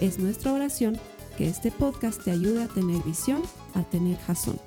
[0.00, 1.00] Es nuestra oración
[1.38, 3.42] que este podcast te ayude a tener visión,
[3.74, 4.60] a tener jazón.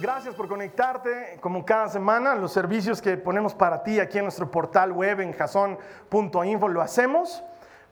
[0.00, 2.34] Gracias por conectarte como cada semana.
[2.34, 7.44] Los servicios que ponemos para ti aquí en nuestro portal web en jason.info lo hacemos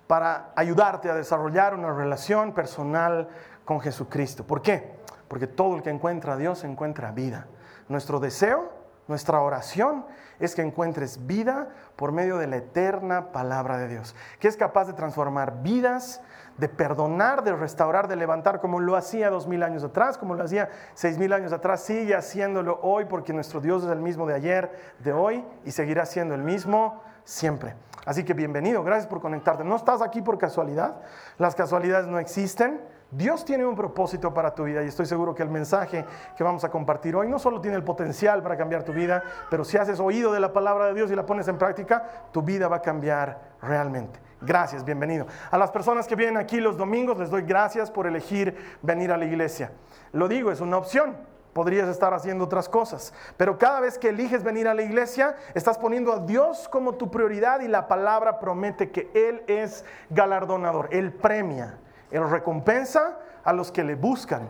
[0.07, 3.29] para ayudarte a desarrollar una relación personal
[3.67, 4.47] con Jesucristo.
[4.47, 4.91] ¿Por qué?
[5.29, 7.47] Porque todo el que encuentra a Dios encuentra vida.
[7.89, 10.05] Nuestro deseo nuestra oración
[10.39, 14.87] es que encuentres vida por medio de la eterna palabra de Dios, que es capaz
[14.87, 16.21] de transformar vidas,
[16.59, 20.45] de perdonar, de restaurar, de levantar, como lo hacía dos mil años atrás, como lo
[20.45, 24.35] hacía seis mil años atrás, sigue haciéndolo hoy, porque nuestro Dios es el mismo de
[24.35, 27.75] ayer, de hoy, y seguirá siendo el mismo siempre.
[28.05, 29.65] Así que bienvenido, gracias por conectarte.
[29.65, 31.03] No estás aquí por casualidad,
[31.39, 32.81] las casualidades no existen.
[33.13, 36.65] Dios tiene un propósito para tu vida y estoy seguro que el mensaje que vamos
[36.65, 40.01] a compartir hoy no solo tiene el potencial para cambiar tu vida, pero si haces
[40.01, 42.83] oído de la palabra de Dios y la pones en práctica, tu vida va a
[42.83, 44.19] cambiar realmente.
[44.41, 45.27] Gracias, bienvenido.
[45.51, 49.19] A las personas que vienen aquí los domingos les doy gracias por elegir venir a
[49.19, 49.73] la iglesia.
[50.13, 51.15] Lo digo, es una opción.
[51.53, 55.77] Podrías estar haciendo otras cosas, pero cada vez que eliges venir a la iglesia, estás
[55.77, 61.13] poniendo a Dios como tu prioridad y la palabra promete que Él es galardonador, Él
[61.13, 61.79] premia.
[62.13, 64.49] Él recompensa a los que le buscan.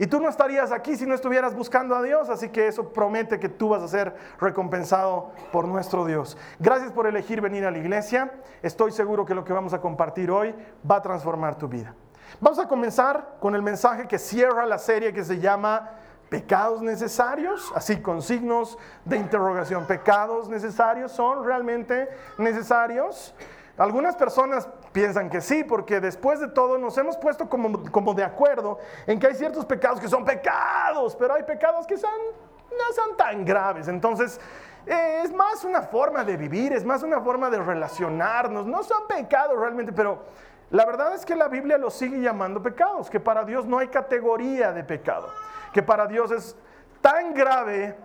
[0.00, 3.40] Y tú no estarías aquí si no estuvieras buscando a Dios, así que eso promete
[3.40, 6.38] que tú vas a ser recompensado por nuestro Dios.
[6.60, 8.30] Gracias por elegir venir a la iglesia.
[8.62, 10.54] Estoy seguro que lo que vamos a compartir hoy
[10.88, 11.94] va a transformar tu vida.
[12.40, 15.90] Vamos a comenzar con el mensaje que cierra la serie que se llama
[16.28, 19.86] Pecados necesarios, así con signos de interrogación.
[19.86, 23.34] ¿Pecados necesarios son realmente necesarios?
[23.78, 28.24] Algunas personas piensan que sí, porque después de todo nos hemos puesto como, como de
[28.24, 33.16] acuerdo en que hay ciertos pecados que son pecados, pero hay pecados que no son
[33.16, 33.88] tan graves.
[33.88, 34.40] Entonces,
[34.86, 38.66] eh, es más una forma de vivir, es más una forma de relacionarnos.
[38.66, 40.22] No son pecados realmente, pero
[40.70, 43.88] la verdad es que la Biblia los sigue llamando pecados, que para Dios no hay
[43.88, 45.28] categoría de pecado,
[45.72, 46.56] que para Dios es
[47.00, 47.96] tan grave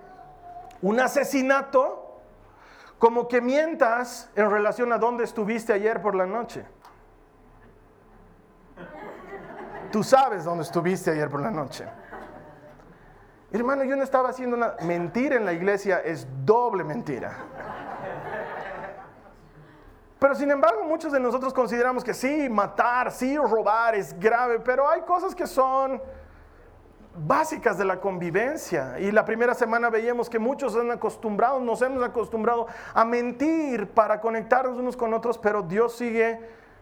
[0.82, 2.03] un asesinato
[3.04, 6.66] como que mientas en relación a dónde estuviste ayer por la noche.
[9.92, 11.86] Tú sabes dónde estuviste ayer por la noche.
[13.52, 17.36] Hermano, yo no estaba haciendo una mentira en la iglesia, es doble mentira.
[20.18, 24.88] Pero sin embargo, muchos de nosotros consideramos que sí, matar, sí, robar es grave, pero
[24.88, 26.02] hay cosas que son
[27.16, 29.00] básicas de la convivencia.
[29.00, 34.20] Y la primera semana veíamos que muchos han acostumbrado, nos hemos acostumbrado a mentir para
[34.20, 36.40] conectarnos unos con otros, pero Dios sigue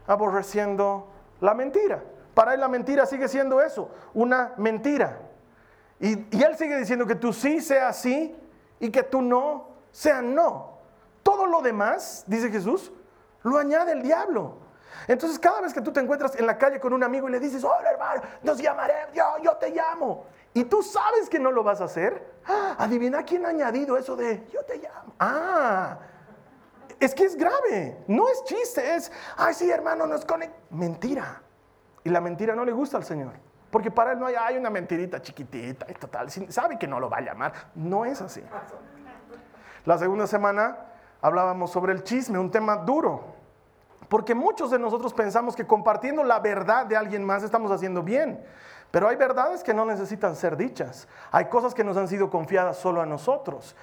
[0.08, 1.08] aborreciendo
[1.40, 2.04] la mentira.
[2.34, 5.20] Para él la mentira sigue siendo eso, una mentira.
[6.00, 8.36] Y, y él sigue diciendo que tú sí sea sí
[8.80, 10.78] y que tú no sea no.
[11.24, 12.92] Todo lo demás, dice Jesús,
[13.44, 14.58] lo añade el diablo.
[15.08, 17.40] Entonces cada vez que tú te encuentras en la calle con un amigo y le
[17.40, 20.26] dices, hola hermano, nos llamaré, yo, yo te llamo.
[20.54, 22.34] Y tú sabes que no lo vas a hacer.
[22.46, 25.14] Ah, adivina quién ha añadido eso de yo te llamo.
[25.20, 25.98] Ah,
[27.00, 30.58] es que es grave, no es chiste, es, ay sí hermano, nos conecta.
[30.70, 31.42] Mentira.
[32.04, 33.34] Y la mentira no le gusta al Señor.
[33.72, 36.30] Porque para él no hay, hay una mentirita chiquitita y total.
[36.30, 37.54] Sabe que no lo va a llamar.
[37.74, 38.44] No es así.
[39.86, 40.78] La segunda semana
[41.22, 43.41] hablábamos sobre el chisme, un tema duro.
[44.12, 48.44] Porque muchos de nosotros pensamos que compartiendo la verdad de alguien más estamos haciendo bien.
[48.92, 51.08] Pero hay verdades que no necesitan ser dichas.
[51.32, 53.74] Hay cosas que nos han sido confiadas solo a nosotros.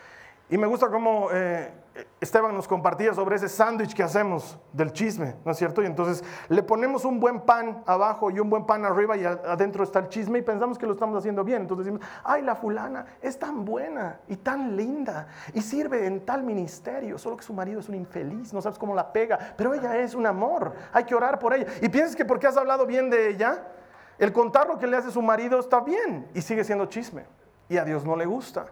[0.50, 1.72] Y me gusta cómo eh,
[2.20, 5.82] Esteban nos compartía sobre ese sándwich que hacemos del chisme, ¿no es cierto?
[5.82, 9.84] Y entonces le ponemos un buen pan abajo y un buen pan arriba y adentro
[9.84, 11.62] está el chisme y pensamos que lo estamos haciendo bien.
[11.62, 16.42] Entonces decimos, ay, la fulana es tan buena y tan linda y sirve en tal
[16.42, 19.96] ministerio, solo que su marido es un infeliz, no sabes cómo la pega, pero ella
[19.98, 21.66] es un amor, hay que orar por ella.
[21.80, 23.64] Y piensas que porque has hablado bien de ella,
[24.18, 27.24] el contar lo que le hace su marido está bien y sigue siendo chisme.
[27.68, 28.66] Y a Dios no le gusta.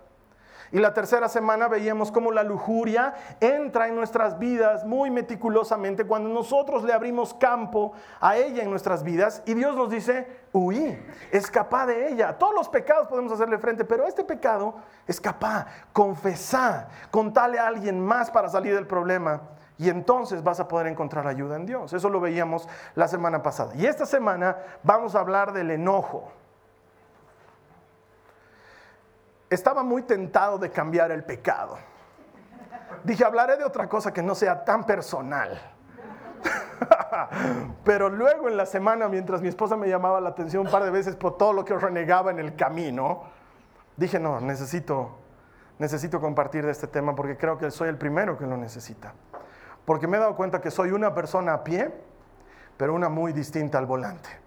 [0.73, 6.29] Y la tercera semana veíamos cómo la lujuria entra en nuestras vidas muy meticulosamente cuando
[6.29, 10.99] nosotros le abrimos campo a ella en nuestras vidas y Dios nos dice, huí,
[11.31, 12.39] escapa de ella.
[12.39, 14.75] Todos los pecados podemos hacerle frente, pero este pecado
[15.07, 19.43] escapa, confesá, contale a alguien más para salir del problema
[19.79, 21.93] Y entonces vas a poder encontrar ayuda en Dios.
[21.93, 23.75] Eso lo veíamos la semana pasada.
[23.77, 26.33] Y esta semana vamos a hablar del enojo.
[29.49, 31.79] Estaba muy tentado de cambiar el pecado.
[33.05, 35.61] Dije, hablaré de otra cosa que no sea tan personal.
[37.85, 40.91] Pero luego en la semana, mientras mi esposa me llamaba la atención un par de
[40.91, 43.25] veces por todo lo que renegaba en el camino,
[43.97, 45.19] dije, no, necesito,
[45.79, 49.15] necesito compartir de este tema porque creo que soy el primero que lo necesita.
[49.85, 51.95] Porque me he dado cuenta que soy una persona a pie,
[52.77, 54.46] pero una muy distinta al volante.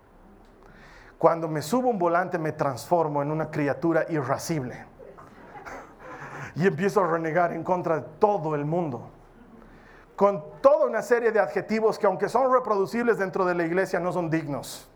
[1.19, 4.87] Cuando me subo un volante me transformo en una criatura irascible.
[6.55, 9.11] Y empiezo a renegar en contra de todo el mundo
[10.19, 14.11] con toda una serie de adjetivos que aunque son reproducibles dentro de la iglesia no
[14.11, 14.91] son dignos.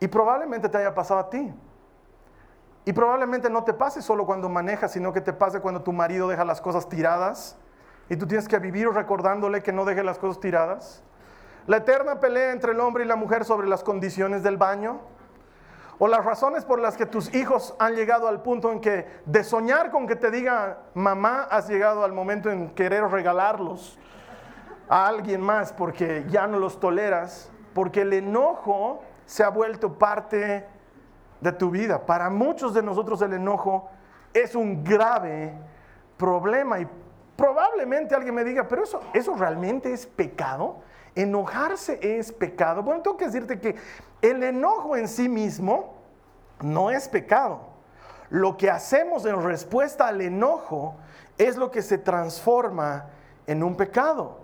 [0.00, 1.54] Y probablemente te haya pasado a ti.
[2.84, 6.26] Y probablemente no te pase solo cuando manejas, sino que te pase cuando tu marido
[6.26, 7.56] deja las cosas tiradas
[8.08, 11.04] y tú tienes que vivir recordándole que no deje las cosas tiradas.
[11.66, 15.00] La eterna pelea entre el hombre y la mujer sobre las condiciones del baño
[15.98, 19.44] o las razones por las que tus hijos han llegado al punto en que de
[19.44, 23.98] soñar con que te diga mamá, has llegado al momento en querer regalarlos
[24.88, 30.66] a alguien más porque ya no los toleras, porque el enojo se ha vuelto parte
[31.40, 32.04] de tu vida.
[32.04, 33.88] Para muchos de nosotros el enojo
[34.34, 35.54] es un grave
[36.16, 36.88] problema y
[37.36, 40.82] probablemente alguien me diga, pero eso, eso realmente es pecado.
[41.14, 42.82] Enojarse es pecado.
[42.82, 43.76] Bueno, tengo que decirte que
[44.22, 45.94] el enojo en sí mismo
[46.60, 47.60] no es pecado.
[48.30, 50.96] Lo que hacemos en respuesta al enojo
[51.36, 53.06] es lo que se transforma
[53.46, 54.40] en un pecado.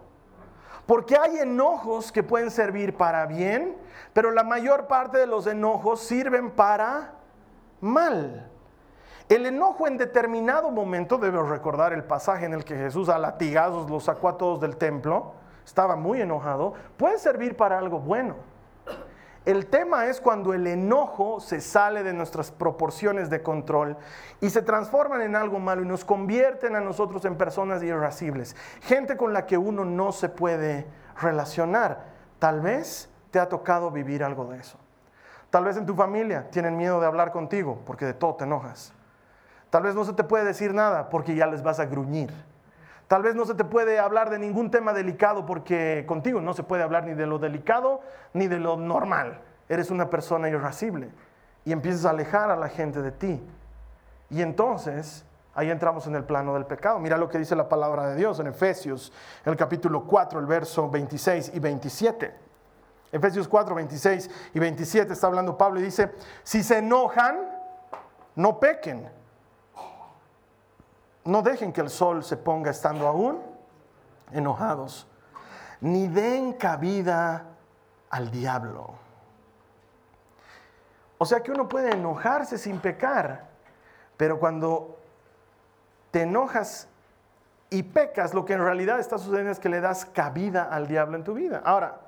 [0.86, 3.76] Porque hay enojos que pueden servir para bien,
[4.12, 7.12] pero la mayor parte de los enojos sirven para
[7.80, 8.50] mal.
[9.28, 13.90] El enojo en determinado momento, debo recordar el pasaje en el que Jesús a latigazos
[13.90, 15.34] los sacó a todos del templo,
[15.68, 18.36] estaba muy enojado, puede servir para algo bueno.
[19.44, 23.96] El tema es cuando el enojo se sale de nuestras proporciones de control
[24.40, 29.16] y se transforman en algo malo y nos convierten a nosotros en personas irascibles, gente
[29.16, 30.86] con la que uno no se puede
[31.20, 32.06] relacionar.
[32.38, 34.78] Tal vez te ha tocado vivir algo de eso.
[35.50, 38.94] Tal vez en tu familia tienen miedo de hablar contigo porque de todo te enojas.
[39.68, 42.32] Tal vez no se te puede decir nada porque ya les vas a gruñir.
[43.08, 46.62] Tal vez no se te puede hablar de ningún tema delicado porque contigo no se
[46.62, 48.02] puede hablar ni de lo delicado
[48.34, 49.40] ni de lo normal.
[49.66, 51.10] Eres una persona irascible
[51.64, 53.42] y empiezas a alejar a la gente de ti.
[54.28, 55.24] Y entonces
[55.54, 56.98] ahí entramos en el plano del pecado.
[56.98, 59.10] Mira lo que dice la palabra de Dios en Efesios,
[59.46, 62.34] el capítulo 4, el verso 26 y 27.
[63.10, 66.12] Efesios 4, 26 y 27 está hablando Pablo y dice,
[66.42, 67.38] si se enojan,
[68.36, 69.08] no pequen
[71.28, 73.42] no dejen que el sol se ponga estando aún
[74.32, 75.06] enojados,
[75.82, 77.44] ni den cabida
[78.08, 78.94] al diablo.
[81.18, 83.44] O sea que uno puede enojarse sin pecar,
[84.16, 84.96] pero cuando
[86.12, 86.88] te enojas
[87.68, 91.18] y pecas, lo que en realidad está sucediendo es que le das cabida al diablo
[91.18, 91.60] en tu vida.
[91.62, 92.00] Ahora,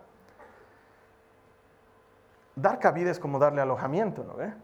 [2.56, 4.54] dar cabida es como darle alojamiento, ¿no ve?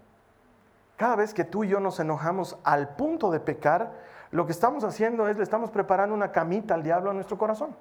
[0.97, 4.85] Cada vez que tú y yo nos enojamos al punto de pecar, lo que estamos
[4.85, 7.77] haciendo es le estamos preparando una camita al diablo a nuestro corazón.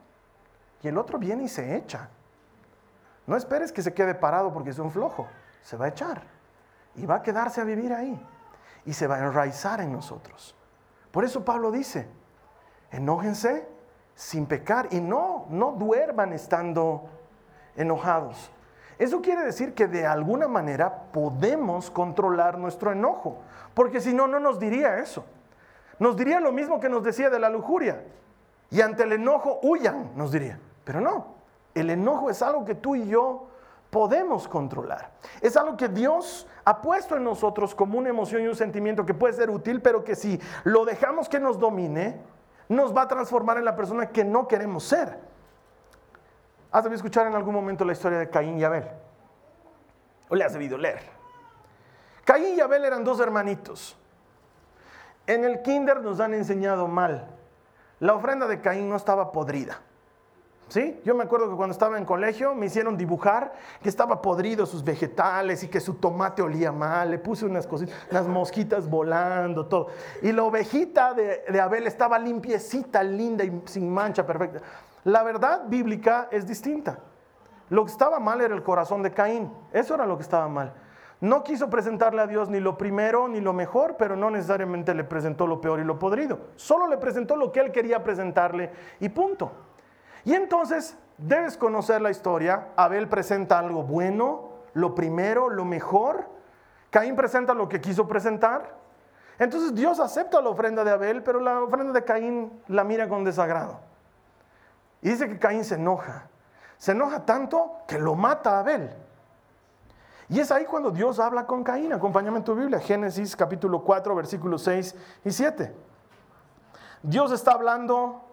[0.81, 2.09] Y el otro viene y se echa.
[3.25, 5.27] No esperes que se quede parado porque es un flojo.
[5.63, 6.21] Se va a echar.
[6.95, 8.23] Y va a quedarse a vivir ahí.
[8.85, 10.55] Y se va a enraizar en nosotros.
[11.11, 12.07] Por eso Pablo dice,
[12.91, 13.67] enójense
[14.13, 17.09] sin pecar y no, no duerman estando
[17.75, 18.51] enojados.
[18.97, 23.39] Eso quiere decir que de alguna manera podemos controlar nuestro enojo,
[23.73, 25.25] porque si no, no nos diría eso.
[25.99, 28.03] Nos diría lo mismo que nos decía de la lujuria.
[28.69, 30.59] Y ante el enojo, huyan, nos diría.
[30.83, 31.35] Pero no,
[31.73, 33.47] el enojo es algo que tú y yo
[33.89, 35.11] podemos controlar.
[35.41, 39.13] Es algo que Dios ha puesto en nosotros como una emoción y un sentimiento que
[39.13, 42.19] puede ser útil, pero que si lo dejamos que nos domine,
[42.67, 45.17] nos va a transformar en la persona que no queremos ser.
[46.71, 48.85] ¿Has debido escuchar en algún momento la historia de Caín y Abel?
[50.27, 50.99] ¿O le has debido leer?
[52.25, 53.97] Caín y Abel eran dos hermanitos.
[55.27, 57.27] En el kinder nos han enseñado mal.
[57.99, 59.79] La ofrenda de Caín no estaba podrida.
[60.67, 60.99] ¿Sí?
[61.05, 63.53] Yo me acuerdo que cuando estaba en colegio me hicieron dibujar
[63.83, 67.11] que estaba podrido sus vegetales y que su tomate olía mal.
[67.11, 69.87] Le puse unas cositas, unas mosquitas volando, todo.
[70.23, 74.61] Y la ovejita de, de Abel estaba limpiecita, linda y sin mancha, perfecta.
[75.03, 76.97] La verdad bíblica es distinta.
[77.69, 79.51] Lo que estaba mal era el corazón de Caín.
[79.71, 80.73] Eso era lo que estaba mal.
[81.21, 85.03] No quiso presentarle a Dios ni lo primero ni lo mejor, pero no necesariamente le
[85.03, 86.39] presentó lo peor y lo podrido.
[86.55, 89.51] Solo le presentó lo que él quería presentarle y punto.
[90.25, 92.69] Y entonces debes conocer la historia.
[92.75, 96.25] Abel presenta algo bueno, lo primero, lo mejor.
[96.89, 98.75] Caín presenta lo que quiso presentar.
[99.39, 103.23] Entonces Dios acepta la ofrenda de Abel, pero la ofrenda de Caín la mira con
[103.23, 103.79] desagrado.
[105.01, 106.27] Y dice que Caín se enoja.
[106.77, 108.89] Se enoja tanto que lo mata a Abel.
[110.29, 111.93] Y es ahí cuando Dios habla con Caín.
[111.93, 115.75] Acompáñame en tu Biblia, Génesis capítulo 4, versículos 6 y 7.
[117.03, 118.23] Dios está hablando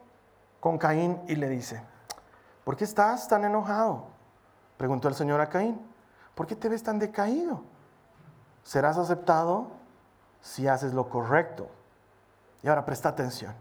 [0.61, 1.83] con Caín y le dice,
[2.65, 4.07] ¿por qué estás tan enojado?
[4.79, 5.81] Preguntó el Señor a Caín,
[6.35, 7.63] ¿por qué te ves tan decaído?
[8.63, 9.73] Serás aceptado
[10.41, 11.69] si haces lo correcto.
[12.63, 13.55] Y ahora presta atención.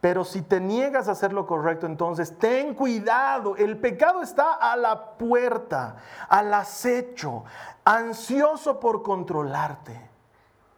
[0.00, 3.56] Pero si te niegas a hacer lo correcto, entonces ten cuidado.
[3.56, 5.96] El pecado está a la puerta,
[6.28, 7.44] al acecho,
[7.84, 10.00] ansioso por controlarte.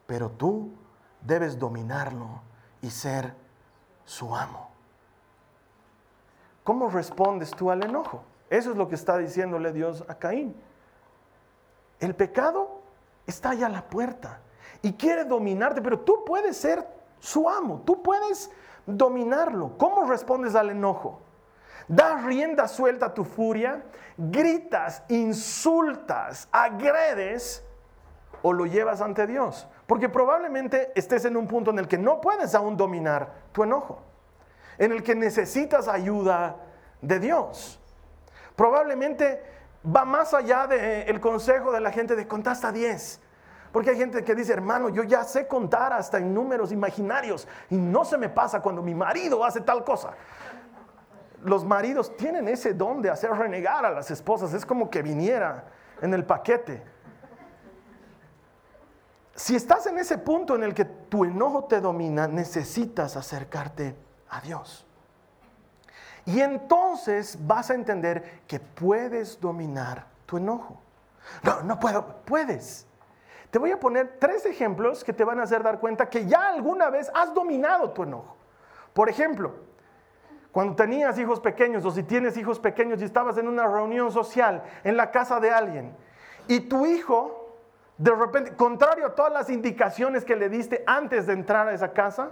[0.07, 0.73] Pero tú
[1.21, 2.43] debes dominarlo
[2.81, 3.35] y ser
[4.05, 4.71] su amo.
[6.64, 8.25] ¿Cómo respondes tú al enojo?
[8.50, 10.55] Eso es lo que está diciéndole Dios a Caín.
[12.00, 12.83] El pecado
[13.26, 14.41] está allá a la puerta
[14.83, 16.87] y quiere dominarte, pero tú puedes ser
[17.21, 18.50] su amo, tú puedes
[18.87, 19.77] dominarlo.
[19.79, 21.21] ¿Cómo respondes al enojo?
[21.89, 23.83] ¿Das rienda suelta a tu furia?
[24.17, 27.65] ¿Gritas, insultas, agredes
[28.43, 29.67] o lo llevas ante Dios?
[29.87, 34.03] Porque probablemente estés en un punto en el que no puedes aún dominar tu enojo,
[34.79, 36.57] en el que necesitas ayuda
[37.01, 37.81] de Dios.
[38.57, 39.43] Probablemente
[39.85, 43.21] va más allá del consejo de la gente de contar hasta 10.
[43.73, 47.76] Porque hay gente que dice, hermano, yo ya sé contar hasta en números imaginarios y
[47.76, 50.12] no se me pasa cuando mi marido hace tal cosa.
[51.43, 55.64] Los maridos tienen ese don de hacer renegar a las esposas, es como que viniera
[56.02, 56.83] en el paquete.
[59.35, 63.97] Si estás en ese punto en el que tu enojo te domina, necesitas acercarte
[64.29, 64.87] a Dios.
[66.26, 70.79] Y entonces vas a entender que puedes dominar tu enojo.
[71.43, 72.87] No, no puedo, puedes.
[73.52, 76.49] Te voy a poner tres ejemplos que te van a hacer dar cuenta que ya
[76.49, 78.35] alguna vez has dominado tu enojo.
[78.94, 79.52] Por ejemplo,
[80.50, 84.62] cuando tenías hijos pequeños o si tienes hijos pequeños y estabas en una reunión social
[84.85, 85.94] en la casa de alguien
[86.49, 87.59] y tu hijo,
[87.99, 91.92] de repente, contrario a todas las indicaciones que le diste antes de entrar a esa
[91.92, 92.30] casa,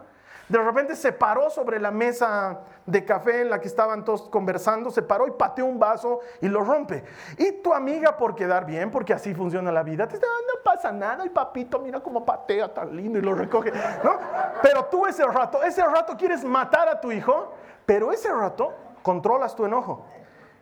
[0.51, 4.91] de repente se paró sobre la mesa de café en la que estaban todos conversando,
[4.91, 7.05] se paró y pateó un vaso y lo rompe.
[7.39, 10.63] Y tu amiga, por quedar bien, porque así funciona la vida, te dice, ah, no
[10.65, 13.71] pasa nada, y papito, mira cómo patea tan lindo y lo recoge.
[14.03, 14.19] ¿no?
[14.61, 17.55] Pero tú ese rato, ese rato quieres matar a tu hijo,
[17.87, 20.05] pero ese rato controlas tu enojo.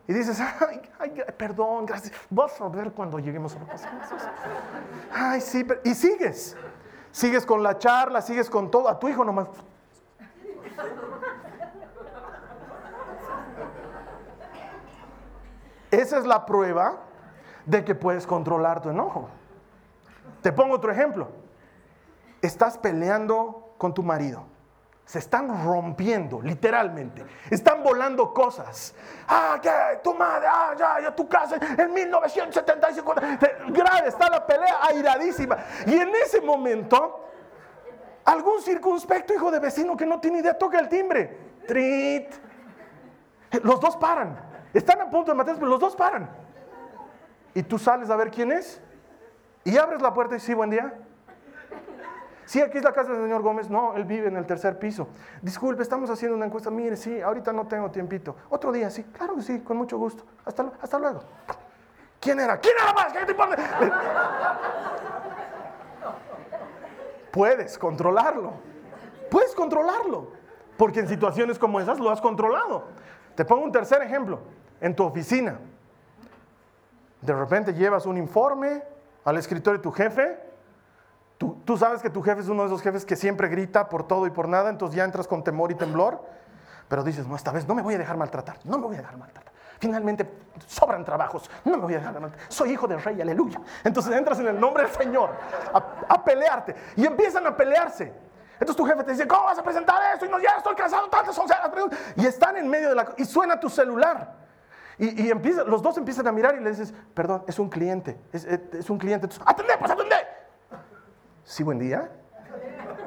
[0.07, 0.39] Y dices,
[0.99, 2.13] ay, perdón, gracias.
[2.29, 3.89] Vas a ver cuando lleguemos a la casa.
[5.11, 6.55] Ay, sí, y sigues.
[7.11, 8.87] Sigues con la charla, sigues con todo.
[8.87, 9.47] A tu hijo nomás.
[15.91, 16.99] Esa es la prueba
[17.65, 19.29] de que puedes controlar tu enojo.
[20.41, 21.29] Te pongo otro ejemplo.
[22.41, 24.45] Estás peleando con tu marido.
[25.05, 27.25] Se están rompiendo, literalmente.
[27.49, 28.93] Están volando cosas.
[29.27, 29.71] Ah, que
[30.03, 33.15] tu madre, ah, ya, ya tu casa en 1975.
[33.69, 35.57] Grave, está la pelea airadísima.
[35.87, 37.28] Y en ese momento
[38.29, 41.35] Algún circunspecto hijo de vecino que no tiene idea toca el timbre.
[41.67, 42.31] Trit.
[43.63, 44.39] Los dos paran.
[44.71, 46.29] Están a punto de matarse, pero los dos paran.
[47.55, 48.79] Y tú sales a ver quién es.
[49.63, 50.93] Y abres la puerta y sí, buen día.
[52.45, 53.67] Sí, aquí es la casa del señor Gómez.
[53.67, 55.07] No, él vive en el tercer piso.
[55.41, 56.69] Disculpe, estamos haciendo una encuesta.
[56.69, 58.35] Mire, sí, ahorita no tengo tiempito.
[58.49, 60.23] Otro día, sí, claro que sí, con mucho gusto.
[60.45, 61.23] Hasta, hasta luego.
[62.19, 62.59] ¿Quién era?
[62.59, 63.11] ¿Quién era más?
[63.11, 63.33] ¿Qué te?
[67.39, 68.51] Puedes controlarlo.
[69.31, 70.33] Puedes controlarlo.
[70.77, 72.83] Porque en situaciones como esas lo has controlado.
[73.33, 74.41] Te pongo un tercer ejemplo.
[74.81, 75.57] En tu oficina.
[77.21, 78.83] De repente llevas un informe
[79.23, 80.37] al escritorio de tu jefe.
[81.37, 84.05] Tú, tú, sabes que tu jefe es uno de esos jefes que siempre grita por
[84.05, 86.21] todo y por nada, entonces ya entras con temor y temblor.
[86.89, 88.99] Pero dices, no, esta vez no me voy a dejar maltratar, no me voy a
[88.99, 89.48] dejar maltratar.
[89.79, 90.29] Finalmente
[90.67, 92.31] sobran trabajos, no me voy a dejar.
[92.49, 93.61] Soy hijo del rey, aleluya.
[93.83, 95.31] Entonces entras en el nombre del Señor
[95.73, 98.13] a, pelearte y empiezan a pelearse.
[98.53, 100.25] Entonces tu jefe te dice, ¿cómo vas a presentar esto?
[100.25, 101.47] Y no, ya estoy cansado, tantas son
[102.17, 103.13] Y están en medio de la...
[103.15, 104.35] Y suena tu celular.
[104.97, 108.89] Y, empieza, los dos empiezan a mirar y le dices, perdón, es un cliente, es,
[108.89, 109.27] un cliente.
[109.27, 110.15] Entonces, atendé, pues atendé.
[111.45, 112.11] Sí, buen día.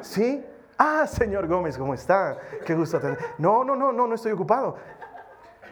[0.00, 0.42] Sí.
[0.78, 2.38] Ah, señor Gómez, ¿cómo está?
[2.64, 3.18] Qué gusto atender.
[3.36, 4.78] No, no, no, no, no estoy ocupado.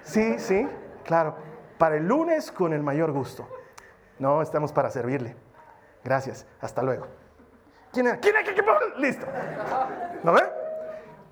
[0.03, 0.69] Sí, sí,
[1.05, 1.37] claro.
[1.79, 3.49] Para el lunes con el mayor gusto.
[4.19, 5.35] No, estamos para servirle.
[6.05, 7.07] Gracias, hasta luego.
[7.93, 8.19] ¿Quién era?
[8.19, 8.51] ¿Quién era?
[8.99, 9.27] Listo.
[10.23, 10.43] ¿No ve?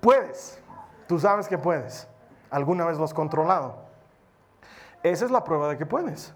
[0.01, 0.61] Puedes.
[1.07, 2.07] Tú sabes que puedes.
[2.49, 3.77] Alguna vez lo has controlado.
[5.03, 6.33] Esa es la prueba de que puedes.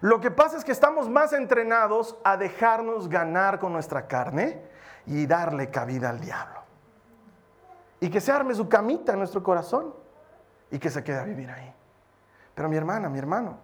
[0.00, 4.62] Lo que pasa es que estamos más entrenados a dejarnos ganar con nuestra carne
[5.06, 6.60] y darle cabida al diablo.
[8.00, 9.94] Y que se arme su camita en nuestro corazón
[10.70, 11.72] y que se quede a vivir ahí.
[12.54, 13.58] Pero mi hermana, mi hermano,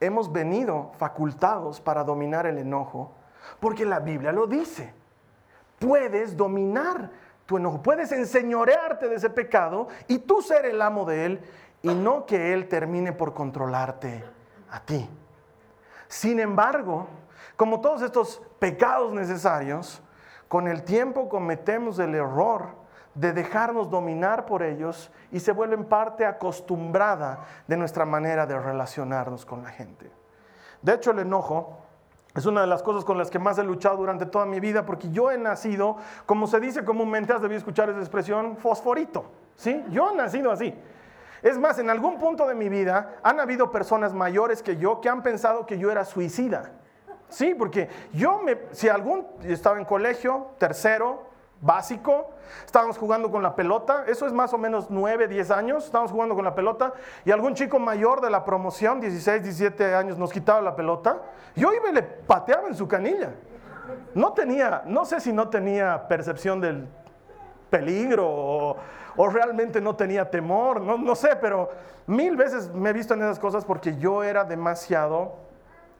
[0.00, 3.12] hemos venido facultados para dominar el enojo
[3.60, 4.92] porque la Biblia lo dice.
[5.78, 7.10] Puedes dominar
[7.44, 11.40] tu enojo, puedes enseñorearte de ese pecado y tú ser el amo de él
[11.82, 14.24] y no que él termine por controlarte
[14.70, 15.08] a ti.
[16.08, 17.06] Sin embargo,
[17.56, 20.02] como todos estos pecados necesarios,
[20.48, 22.85] con el tiempo cometemos el error
[23.16, 29.44] de dejarnos dominar por ellos y se vuelven parte acostumbrada de nuestra manera de relacionarnos
[29.44, 30.10] con la gente.
[30.82, 31.78] De hecho, el enojo
[32.34, 34.84] es una de las cosas con las que más he luchado durante toda mi vida,
[34.84, 35.96] porque yo he nacido,
[36.26, 39.24] como se dice comúnmente, has debido escuchar esa expresión, fosforito.
[39.56, 39.82] ¿sí?
[39.88, 40.74] Yo he nacido así.
[41.42, 45.08] Es más, en algún punto de mi vida han habido personas mayores que yo que
[45.08, 46.72] han pensado que yo era suicida.
[47.28, 51.25] Sí, porque yo me, si algún, estaba en colegio, tercero,
[51.60, 52.30] básico,
[52.64, 56.34] estábamos jugando con la pelota, eso es más o menos 9, 10 años, estábamos jugando
[56.34, 56.92] con la pelota
[57.24, 61.22] y algún chico mayor de la promoción, 16, 17 años, nos quitaba la pelota,
[61.54, 63.30] yo iba y le pateaba en su canilla.
[64.14, 66.88] No tenía, no sé si no tenía percepción del
[67.70, 71.70] peligro o, realmente no tenía temor, no, no sé, pero
[72.06, 75.45] mil veces me he visto en esas cosas porque yo era demasiado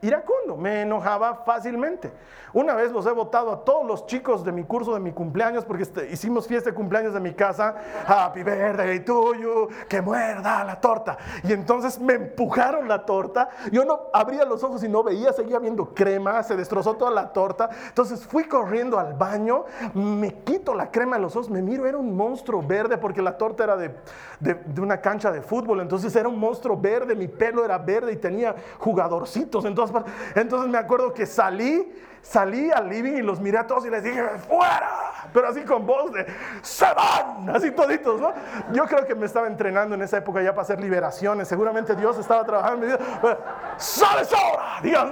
[0.02, 2.12] iracundo, me enojaba fácilmente.
[2.52, 5.64] Una vez los he votado a todos los chicos de mi curso de mi cumpleaños
[5.64, 7.74] porque este, hicimos fiesta de cumpleaños de mi casa.
[8.06, 11.18] Happy birthday to you, que muerda la torta.
[11.42, 13.50] Y entonces me empujaron la torta.
[13.72, 17.32] Yo no abría los ojos y no veía, seguía viendo crema, se destrozó toda la
[17.32, 17.68] torta.
[17.88, 21.98] Entonces fui corriendo al baño, me quito la crema de los ojos, me miro, era
[21.98, 23.94] un monstruo verde porque la torta era de,
[24.40, 25.80] de, de una cancha de fútbol.
[25.80, 29.64] Entonces era un monstruo verde, mi pelo era verde y tenía jugadorcitos.
[29.64, 29.85] Entonces
[30.34, 34.02] entonces me acuerdo que salí, salí al living y los miré a todos y les
[34.02, 36.26] dije, fuera, pero así con voz de,
[36.62, 38.32] se van, así toditos, ¿no?
[38.72, 42.18] Yo creo que me estaba entrenando en esa época ya para hacer liberaciones, seguramente Dios
[42.18, 45.06] estaba trabajando en mi vida, sales ahora, Dios.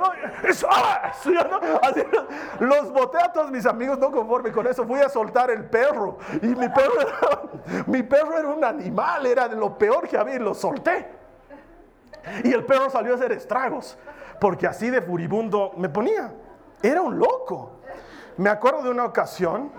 [1.82, 2.02] Así,
[2.60, 6.18] los boté a todos mis amigos, no conforme con eso, fui a soltar el perro
[6.42, 10.37] y mi perro era, mi perro era un animal, era de lo peor que había
[10.37, 11.24] y lo solté.
[12.42, 13.98] Y el perro salió a hacer estragos
[14.40, 16.33] porque así de furibundo me ponía.
[16.83, 17.73] Era un loco.
[18.37, 19.70] Me acuerdo de una ocasión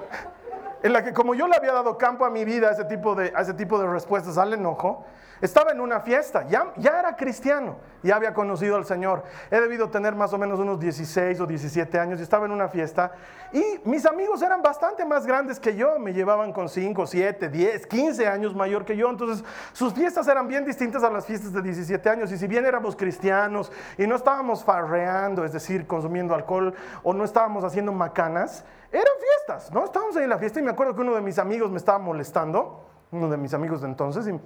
[0.82, 3.16] en la que como yo le había dado campo a mi vida a ese tipo
[3.16, 5.06] de, a ese tipo de respuestas al enojo,
[5.42, 9.24] estaba en una fiesta, ya, ya era cristiano, ya había conocido al Señor.
[9.52, 12.70] He debido tener más o menos unos 16 o 17 años y estaba en una
[12.70, 13.12] fiesta
[13.52, 17.88] y mis amigos eran bastante más grandes que yo, me llevaban con 5, 7, 10,
[17.88, 19.10] 15 años mayor que yo.
[19.10, 19.44] Entonces
[19.74, 22.96] sus fiestas eran bien distintas a las fiestas de 17 años y si bien éramos
[22.96, 29.14] cristianos y no estábamos farreando, es decir, consumiendo alcohol o no estábamos haciendo macanas, eran
[29.20, 29.84] fiestas, ¿no?
[29.86, 32.00] Estábamos ahí en la fiesta y me acuerdo que uno de mis amigos me estaba
[32.00, 34.40] molestando, uno de mis amigos de entonces, y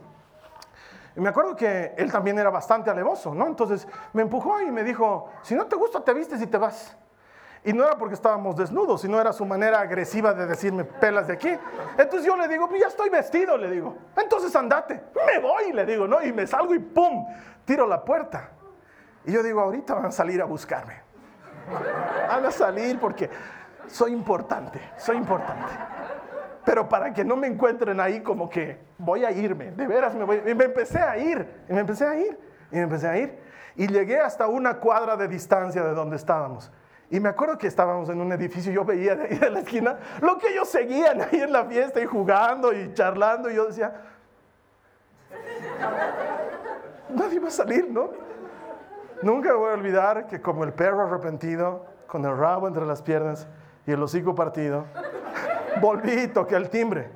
[1.20, 3.46] y me acuerdo que él también era bastante alevoso, ¿no?
[3.46, 6.96] Entonces me empujó y me dijo, si no te gusta, te vistes y te vas.
[7.66, 11.34] Y no era porque estábamos desnudos, sino era su manera agresiva de decirme pelas de
[11.34, 11.50] aquí.
[11.98, 13.98] Entonces yo le digo, pues ya estoy vestido, le digo.
[14.16, 15.04] Entonces andate.
[15.28, 16.24] Me voy, le digo, ¿no?
[16.24, 17.28] Y me salgo y ¡pum!
[17.66, 18.52] Tiro la puerta.
[19.26, 21.02] Y yo digo, ahorita van a salir a buscarme.
[22.30, 23.30] Van a salir porque
[23.88, 25.99] soy importante, soy importante
[26.70, 30.24] pero para que no me encuentren ahí como que voy a irme, de veras me
[30.24, 30.40] voy.
[30.46, 32.38] Y me empecé a ir, y me empecé a ir,
[32.72, 33.40] y me empecé a ir.
[33.76, 36.72] Y llegué hasta una cuadra de distancia de donde estábamos.
[37.10, 39.98] Y me acuerdo que estábamos en un edificio, yo veía de ahí de la esquina
[40.22, 43.50] lo que ellos seguían ahí en la fiesta y jugando y charlando.
[43.50, 43.92] Y yo decía,
[47.10, 48.12] nadie va a salir, ¿no?
[49.24, 53.48] Nunca voy a olvidar que como el perro arrepentido, con el rabo entre las piernas
[53.88, 54.86] y el hocico partido,
[55.80, 57.12] volví y toqué el timbre.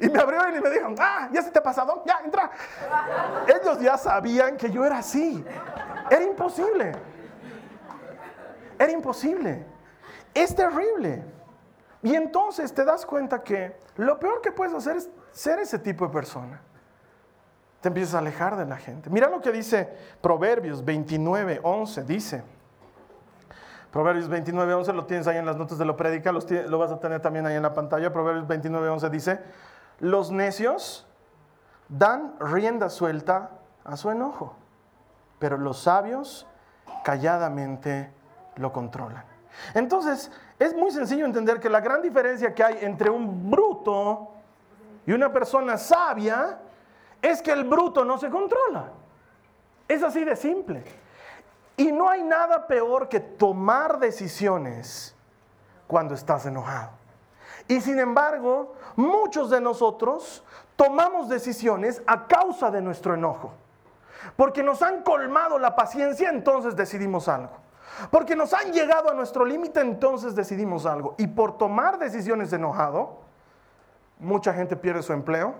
[0.00, 2.50] Y me abrieron y me dijeron, ah, ya se te ha pasado, ya, entra.
[3.46, 5.44] Ellos ya sabían que yo era así.
[6.10, 6.92] Era imposible.
[8.78, 9.64] Era imposible.
[10.34, 11.22] Es terrible.
[12.02, 16.06] Y entonces te das cuenta que lo peor que puedes hacer es ser ese tipo
[16.06, 16.60] de persona.
[17.80, 19.10] Te empiezas a alejar de la gente.
[19.10, 19.88] Mira lo que dice
[20.20, 22.04] Proverbios 29, 11.
[22.04, 22.42] Dice,
[23.94, 26.98] Proverbios 29, 11 lo tienes ahí en las notas de lo predica, lo vas a
[26.98, 28.12] tener también ahí en la pantalla.
[28.12, 29.40] Proverbios 29, 11 dice,
[30.00, 31.06] los necios
[31.88, 33.52] dan rienda suelta
[33.84, 34.56] a su enojo,
[35.38, 36.44] pero los sabios
[37.04, 38.10] calladamente
[38.56, 39.22] lo controlan.
[39.74, 44.32] Entonces, es muy sencillo entender que la gran diferencia que hay entre un bruto
[45.06, 46.58] y una persona sabia
[47.22, 48.90] es que el bruto no se controla.
[49.86, 51.03] Es así de simple.
[51.76, 55.14] Y no hay nada peor que tomar decisiones
[55.86, 56.90] cuando estás enojado.
[57.66, 60.44] Y sin embargo, muchos de nosotros
[60.76, 63.52] tomamos decisiones a causa de nuestro enojo.
[64.36, 67.52] Porque nos han colmado la paciencia, entonces decidimos algo.
[68.10, 71.14] Porque nos han llegado a nuestro límite, entonces decidimos algo.
[71.18, 73.20] Y por tomar decisiones enojado,
[74.18, 75.54] mucha gente pierde su empleo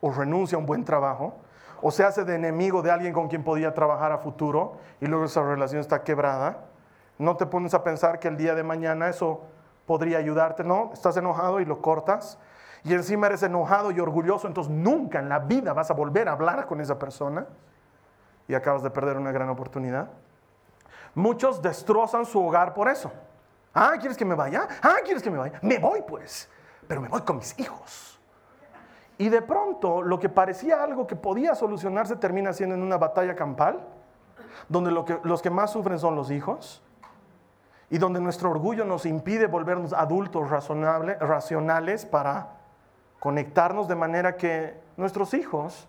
[0.00, 1.34] o renuncia a un buen trabajo
[1.82, 5.24] o se hace de enemigo de alguien con quien podía trabajar a futuro y luego
[5.24, 6.64] esa relación está quebrada.
[7.18, 9.42] No te pones a pensar que el día de mañana eso
[9.86, 12.38] podría ayudarte, no, estás enojado y lo cortas
[12.84, 16.32] y encima eres enojado y orgulloso, entonces nunca en la vida vas a volver a
[16.32, 17.46] hablar con esa persona
[18.48, 20.08] y acabas de perder una gran oportunidad.
[21.14, 23.12] Muchos destrozan su hogar por eso.
[23.74, 24.66] Ah, ¿quieres que me vaya?
[24.82, 25.58] Ah, ¿quieres que me vaya?
[25.62, 26.48] Me voy pues,
[26.88, 28.09] pero me voy con mis hijos.
[29.20, 33.36] Y de pronto lo que parecía algo que podía solucionarse termina siendo en una batalla
[33.36, 33.86] campal,
[34.66, 36.82] donde los que más sufren son los hijos,
[37.90, 42.60] y donde nuestro orgullo nos impide volvernos adultos racionales para
[43.18, 45.86] conectarnos de manera que nuestros hijos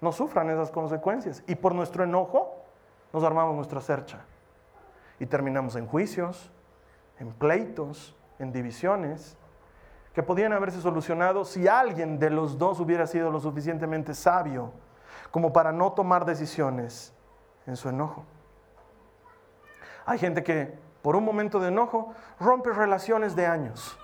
[0.00, 1.44] no sufran esas consecuencias.
[1.46, 2.64] Y por nuestro enojo
[3.12, 4.24] nos armamos nuestra cercha.
[5.20, 6.50] Y terminamos en juicios,
[7.20, 9.36] en pleitos, en divisiones,
[10.14, 14.72] que podían haberse solucionado si alguien de los dos hubiera sido lo suficientemente sabio
[15.30, 17.14] como para no tomar decisiones
[17.66, 18.24] en su enojo.
[20.04, 23.98] Hay gente que por un momento de enojo rompe relaciones de años.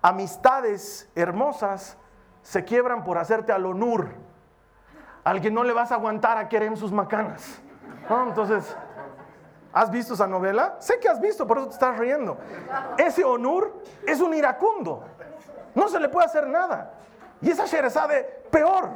[0.00, 1.96] Amistades hermosas
[2.42, 4.10] se quiebran por hacerte al honor,
[5.24, 7.60] al que no le vas a aguantar a querer sus macanas.
[8.08, 8.74] Entonces,
[9.72, 10.76] ¿has visto esa novela?
[10.78, 12.38] Sé que has visto, por eso te estás riendo.
[12.96, 15.04] Ese honor es un iracundo.
[15.74, 16.92] No se le puede hacer nada.
[17.40, 18.88] Y esa Sheresade, peor.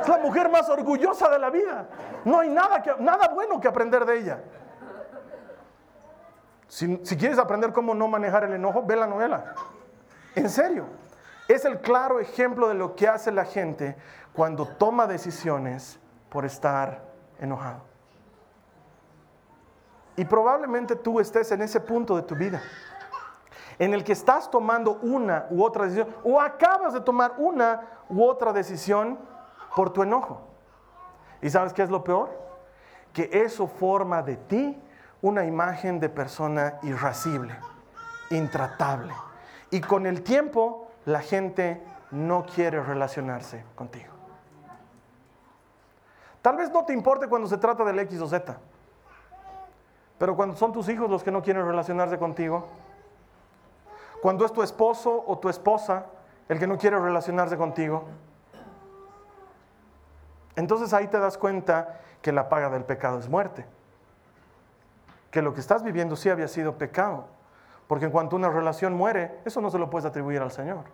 [0.00, 1.86] Es la mujer más orgullosa de la vida.
[2.24, 4.40] No hay nada, que, nada bueno que aprender de ella.
[6.68, 9.54] Si, si quieres aprender cómo no manejar el enojo, ve la novela.
[10.34, 10.86] En serio.
[11.48, 13.96] Es el claro ejemplo de lo que hace la gente
[14.32, 15.98] cuando toma decisiones
[16.30, 17.02] por estar
[17.40, 17.82] enojado.
[20.16, 22.62] Y probablemente tú estés en ese punto de tu vida
[23.78, 28.24] en el que estás tomando una u otra decisión o acabas de tomar una u
[28.24, 29.18] otra decisión
[29.74, 30.40] por tu enojo.
[31.40, 32.30] ¿Y sabes qué es lo peor?
[33.12, 34.80] Que eso forma de ti
[35.20, 37.54] una imagen de persona irascible,
[38.30, 39.12] intratable.
[39.70, 44.12] Y con el tiempo la gente no quiere relacionarse contigo.
[46.42, 48.58] Tal vez no te importe cuando se trata del X o Z,
[50.18, 52.66] pero cuando son tus hijos los que no quieren relacionarse contigo,
[54.22, 56.06] cuando es tu esposo o tu esposa
[56.48, 58.04] el que no quiere relacionarse contigo,
[60.54, 63.66] entonces ahí te das cuenta que la paga del pecado es muerte.
[65.32, 67.26] Que lo que estás viviendo sí había sido pecado.
[67.88, 70.84] Porque en cuanto una relación muere, eso no se lo puedes atribuir al Señor.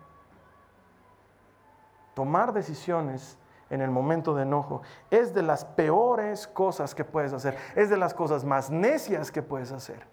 [2.15, 3.37] Tomar decisiones
[3.69, 7.59] en el momento de enojo es de las peores cosas que puedes hacer.
[7.77, 10.07] Es de las cosas más necias que puedes hacer.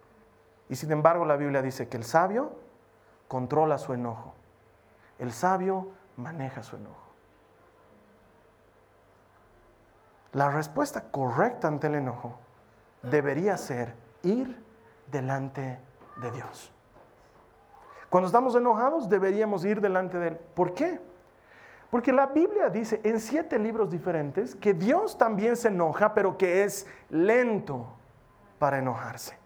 [0.67, 2.64] Y sin embargo la Biblia dice que el sabio
[3.27, 4.33] controla su enojo.
[5.19, 7.05] El sabio maneja su enojo.
[10.33, 12.37] La respuesta correcta ante el enojo
[13.01, 14.61] debería ser ir
[15.09, 15.79] delante
[16.17, 16.71] de Dios.
[18.09, 20.37] Cuando estamos enojados deberíamos ir delante de Él.
[20.53, 20.99] ¿Por qué?
[21.89, 26.63] Porque la Biblia dice en siete libros diferentes que Dios también se enoja, pero que
[26.63, 27.87] es lento
[28.59, 29.37] para enojarse.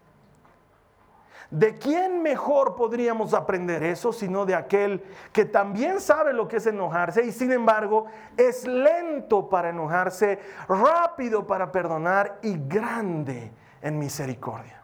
[1.50, 6.66] ¿De quién mejor podríamos aprender eso sino de aquel que también sabe lo que es
[6.66, 14.80] enojarse y sin embargo es lento para enojarse, rápido para perdonar y grande en misericordia?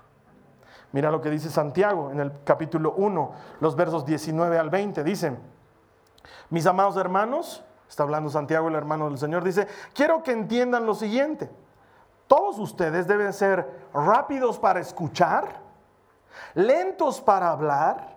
[0.91, 5.05] Mira lo que dice Santiago en el capítulo 1, los versos 19 al 20.
[5.05, 5.37] Dice,
[6.51, 10.95] mis amados hermanos, está hablando Santiago, el hermano del Señor, dice, quiero que entiendan lo
[10.95, 11.49] siguiente.
[12.27, 15.66] Todos ustedes deben ser rápidos para escuchar
[16.55, 18.17] lentos para hablar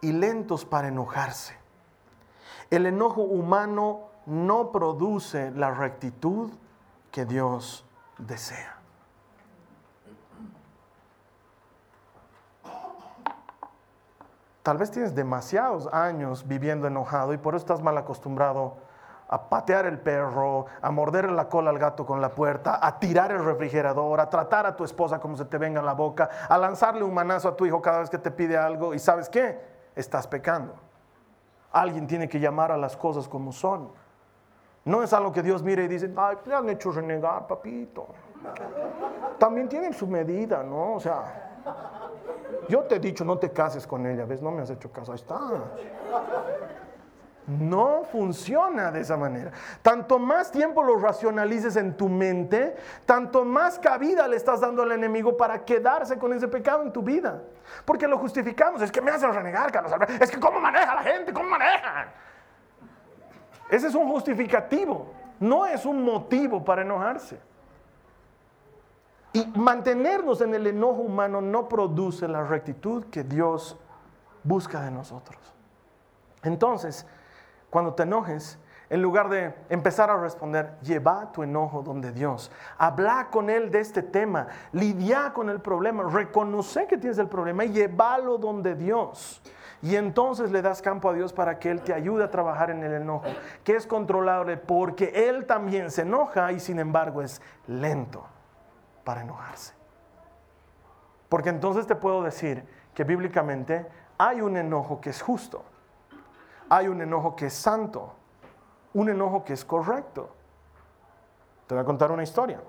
[0.00, 1.56] y lentos para enojarse.
[2.70, 6.52] El enojo humano no produce la rectitud
[7.10, 7.84] que Dios
[8.18, 8.76] desea.
[14.62, 18.76] Tal vez tienes demasiados años viviendo enojado y por eso estás mal acostumbrado
[19.32, 23.30] a patear el perro, a morder la cola al gato con la puerta, a tirar
[23.30, 26.58] el refrigerador, a tratar a tu esposa como se te venga en la boca, a
[26.58, 29.60] lanzarle un manazo a tu hijo cada vez que te pide algo y sabes qué,
[29.94, 30.74] estás pecando.
[31.70, 33.92] Alguien tiene que llamar a las cosas como son.
[34.84, 38.08] No es algo que Dios mire y dice, ay, te han hecho renegar, papito.
[39.38, 40.94] También tienen su medida, ¿no?
[40.94, 41.52] O sea,
[42.68, 44.42] yo te he dicho, no te cases con ella, ¿ves?
[44.42, 45.38] No me has hecho caso, ahí está.
[47.58, 49.50] No funciona de esa manera.
[49.82, 54.92] Tanto más tiempo lo racionalices en tu mente, tanto más cabida le estás dando al
[54.92, 57.42] enemigo para quedarse con ese pecado en tu vida.
[57.84, 58.82] Porque lo justificamos.
[58.82, 59.72] Es que me hacen renegar.
[60.20, 62.12] Es que cómo maneja la gente, cómo maneja.
[63.68, 67.40] Ese es un justificativo, no es un motivo para enojarse.
[69.32, 73.76] Y mantenernos en el enojo humano no produce la rectitud que Dios
[74.42, 75.38] busca de nosotros.
[76.42, 77.06] Entonces,
[77.70, 78.58] cuando te enojes,
[78.90, 82.50] en lugar de empezar a responder, lleva tu enojo donde Dios.
[82.76, 87.64] Habla con Él de este tema, lidia con el problema, reconoce que tienes el problema
[87.64, 89.40] y llévalo donde Dios.
[89.80, 92.82] Y entonces le das campo a Dios para que Él te ayude a trabajar en
[92.82, 93.26] el enojo,
[93.62, 98.26] que es controlable porque Él también se enoja y sin embargo es lento
[99.04, 99.72] para enojarse.
[101.28, 103.86] Porque entonces te puedo decir que bíblicamente
[104.18, 105.64] hay un enojo que es justo
[106.70, 108.14] hay un enojo que es santo,
[108.94, 110.30] un enojo que es correcto.
[111.66, 112.60] Te voy a contar una historia.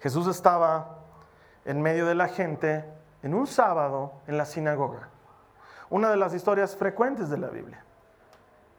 [0.00, 0.98] Jesús estaba
[1.64, 2.84] en medio de la gente
[3.22, 5.08] en un sábado en la sinagoga.
[5.88, 7.84] Una de las historias frecuentes de la Biblia.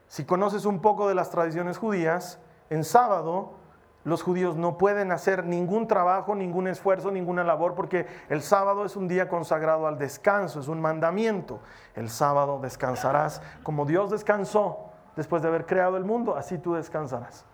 [0.07, 2.39] Si conoces un poco de las tradiciones judías,
[2.69, 3.53] en sábado
[4.09, 8.95] los judíos no pueden hacer ningún trabajo, ningún esfuerzo, ninguna labor, porque el sábado es
[8.95, 11.59] un día consagrado al descanso, es un mandamiento.
[11.95, 17.45] El sábado descansarás como Dios descansó después de haber creado el mundo, así tú descansarás.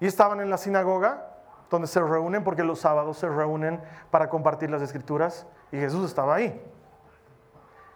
[0.00, 1.26] Y estaban en la sinagoga,
[1.70, 6.34] donde se reúnen, porque los sábados se reúnen para compartir las escrituras, y Jesús estaba
[6.34, 6.60] ahí.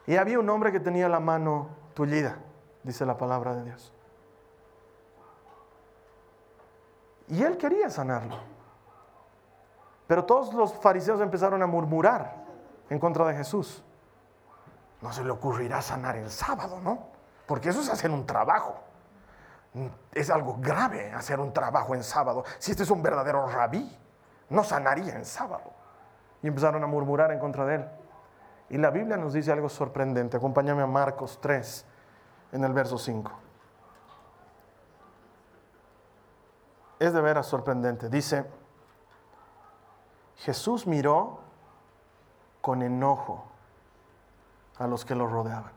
[0.06, 2.36] Y había un hombre que tenía la mano tullida,
[2.82, 3.93] dice la palabra de Dios.
[7.28, 8.36] Y él quería sanarlo.
[10.06, 12.44] Pero todos los fariseos empezaron a murmurar
[12.90, 13.82] en contra de Jesús.
[15.00, 17.06] No se le ocurrirá sanar el sábado, ¿no?
[17.46, 18.76] Porque eso es hacer un trabajo.
[20.12, 22.44] Es algo grave hacer un trabajo en sábado.
[22.58, 23.98] Si este es un verdadero rabí,
[24.50, 25.72] no sanaría en sábado.
[26.42, 27.88] Y empezaron a murmurar en contra de él.
[28.70, 30.36] Y la Biblia nos dice algo sorprendente.
[30.36, 31.86] Acompáñame a Marcos 3,
[32.52, 33.43] en el verso 5.
[37.04, 38.08] Es de veras sorprendente.
[38.08, 38.44] Dice,
[40.36, 41.40] Jesús miró
[42.60, 43.44] con enojo
[44.78, 45.72] a los que lo rodeaban.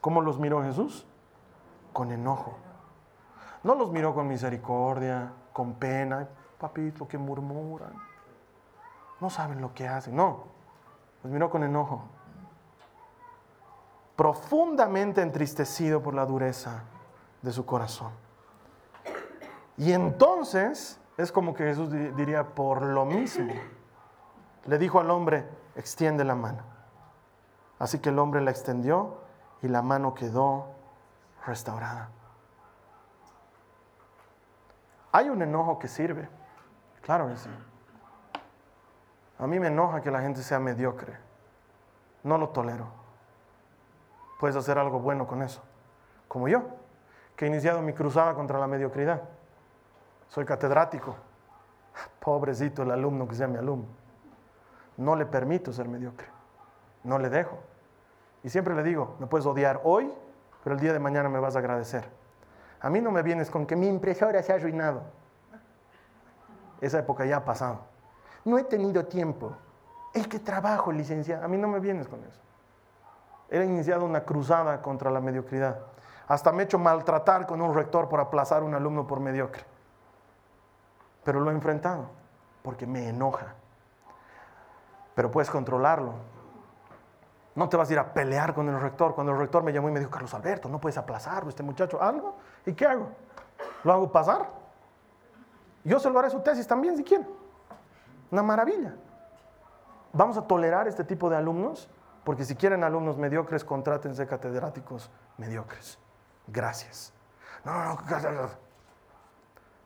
[0.00, 1.06] ¿Cómo los miró Jesús?
[1.92, 2.54] Con enojo.
[3.62, 7.92] No los miró con misericordia, con pena, papito, que murmuran.
[9.20, 10.44] No saben lo que hacen, no.
[11.22, 12.02] Los miró con enojo.
[14.16, 16.82] Profundamente entristecido por la dureza
[17.40, 18.21] de su corazón.
[19.76, 23.52] Y entonces es como que Jesús diría, por lo mismo,
[24.66, 26.62] le dijo al hombre, extiende la mano.
[27.78, 29.18] Así que el hombre la extendió
[29.62, 30.66] y la mano quedó
[31.46, 32.10] restaurada.
[35.10, 36.28] Hay un enojo que sirve,
[37.02, 37.50] claro que sí.
[39.38, 41.16] A mí me enoja que la gente sea mediocre.
[42.22, 42.86] No lo tolero.
[44.38, 45.62] Puedes hacer algo bueno con eso.
[46.28, 46.62] Como yo,
[47.36, 49.22] que he iniciado mi cruzada contra la mediocridad
[50.32, 51.14] soy catedrático.
[52.18, 53.88] Pobrecito el alumno que sea mi alumno.
[54.96, 56.26] No le permito ser mediocre.
[57.04, 57.58] No le dejo.
[58.42, 60.10] Y siempre le digo, me puedes odiar hoy,
[60.64, 62.08] pero el día de mañana me vas a agradecer.
[62.80, 65.02] A mí no me vienes con que mi impresora se ha arruinado.
[66.80, 67.80] Esa época ya ha pasado.
[68.46, 69.54] No he tenido tiempo.
[70.14, 71.44] El que trabajo, licenciado.
[71.44, 72.40] A mí no me vienes con eso.
[73.50, 75.78] He iniciado una cruzada contra la mediocridad.
[76.26, 79.62] Hasta me he hecho maltratar con un rector por aplazar un alumno por mediocre
[81.24, 82.10] pero lo he enfrentado
[82.62, 83.54] porque me enoja.
[85.14, 86.14] Pero puedes controlarlo.
[87.54, 89.14] No te vas a ir a pelear con el rector.
[89.14, 92.02] Cuando el rector me llamó y me dijo, Carlos Alberto, no puedes aplazarlo, este muchacho,
[92.02, 92.36] algo.
[92.64, 93.10] ¿Y qué hago?
[93.84, 94.48] ¿Lo hago pasar?
[95.84, 97.26] Yo se lo haré su tesis también si quiere.
[98.30, 98.94] Una maravilla.
[100.12, 101.90] Vamos a tolerar este tipo de alumnos,
[102.24, 105.98] porque si quieren alumnos mediocres, contrátense catedráticos mediocres.
[106.46, 107.12] Gracias.
[107.64, 108.48] No, no, no,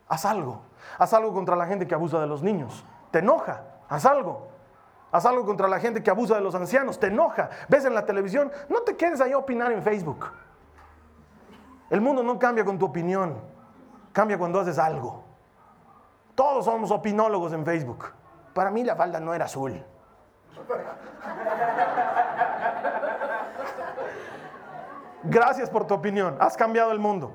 [0.08, 0.62] Haz algo.
[0.98, 2.84] Haz algo contra la gente que abusa de los niños.
[3.10, 3.62] Te enoja.
[3.88, 4.48] Haz algo.
[5.12, 6.98] Haz algo contra la gente que abusa de los ancianos.
[6.98, 7.50] Te enoja.
[7.68, 8.52] Ves en la televisión.
[8.68, 10.26] No te quedes ahí a opinar en Facebook.
[11.88, 13.40] El mundo no cambia con tu opinión,
[14.12, 15.22] cambia cuando haces algo.
[16.34, 18.06] Todos somos opinólogos en Facebook.
[18.52, 19.82] Para mí la falda no era azul.
[25.22, 27.32] Gracias por tu opinión, has cambiado el mundo.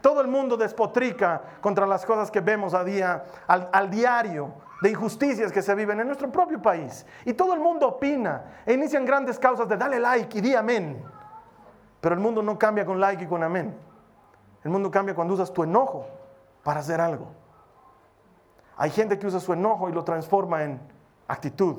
[0.00, 5.52] Todo el mundo despotrica contra las cosas que vemos a día, al, diario, de injusticias
[5.52, 7.04] que se viven en nuestro propio país.
[7.24, 11.02] Y todo el mundo opina e inician grandes causas de dale like y di amén.
[12.00, 13.76] Pero el mundo no cambia con like y con amén.
[14.64, 16.06] El mundo cambia cuando usas tu enojo
[16.62, 17.28] para hacer algo.
[18.76, 20.80] Hay gente que usa su enojo y lo transforma en
[21.28, 21.76] actitud.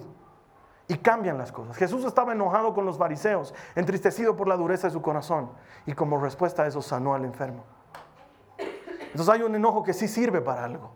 [0.87, 1.77] Y cambian las cosas.
[1.77, 5.49] Jesús estaba enojado con los fariseos, entristecido por la dureza de su corazón.
[5.85, 7.63] Y como respuesta a eso sanó al enfermo.
[9.11, 10.91] Entonces hay un enojo que sí sirve para algo.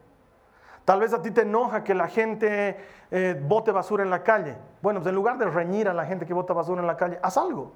[0.85, 2.77] Tal vez a ti te enoja que la gente
[3.11, 4.55] eh, bote basura en la calle.
[4.81, 7.19] Bueno, pues en lugar de reñir a la gente que bota basura en la calle,
[7.21, 7.71] haz algo.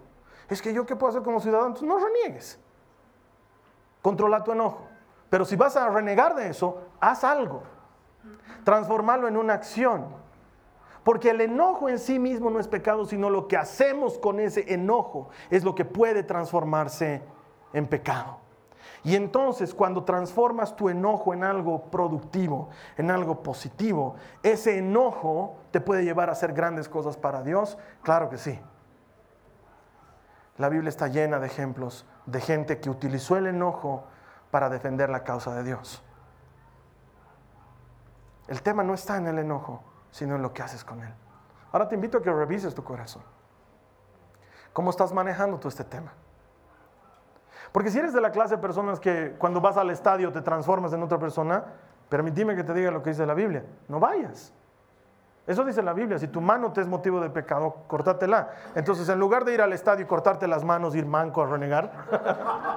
[0.47, 2.59] Es que yo qué puedo hacer como ciudadano, Entonces, no reniegues.
[4.01, 4.87] Controla tu enojo.
[5.29, 7.63] Pero si vas a renegar de eso, haz algo.
[8.63, 10.07] Transformarlo en una acción.
[11.03, 14.71] Porque el enojo en sí mismo no es pecado, sino lo que hacemos con ese
[14.71, 17.23] enojo es lo que puede transformarse
[17.73, 18.39] en pecado.
[19.03, 25.79] Y entonces cuando transformas tu enojo en algo productivo, en algo positivo, ese enojo te
[25.79, 27.77] puede llevar a hacer grandes cosas para Dios.
[28.01, 28.59] Claro que sí.
[30.57, 34.03] La Biblia está llena de ejemplos de gente que utilizó el enojo
[34.51, 36.03] para defender la causa de Dios.
[38.47, 41.13] El tema no está en el enojo, sino en lo que haces con él.
[41.71, 43.21] Ahora te invito a que revises tu corazón.
[44.73, 46.13] ¿Cómo estás manejando tú este tema?
[47.71, 50.93] Porque si eres de la clase de personas que cuando vas al estadio te transformas
[50.93, 51.63] en otra persona,
[52.09, 53.63] permíteme que te diga lo que dice la Biblia.
[53.87, 54.53] No vayas.
[55.45, 56.19] Eso dice la Biblia.
[56.19, 58.49] Si tu mano te es motivo de pecado, cortátela.
[58.75, 61.91] Entonces, en lugar de ir al estadio y cortarte las manos, ir manco a renegar,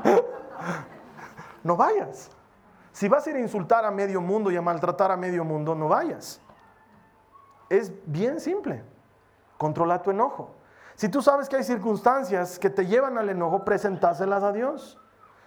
[1.63, 2.31] no vayas.
[2.93, 5.75] Si vas a ir a insultar a medio mundo y a maltratar a medio mundo,
[5.75, 6.41] no vayas.
[7.69, 8.83] Es bien simple.
[9.59, 10.55] Controla tu enojo.
[11.03, 15.01] Si tú sabes que hay circunstancias que te llevan al enojo, presentáselas a Dios.